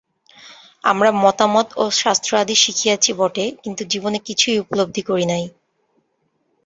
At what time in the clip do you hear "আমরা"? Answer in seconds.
0.83-1.09